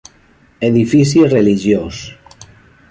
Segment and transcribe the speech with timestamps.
[0.69, 2.03] Edifici religiós.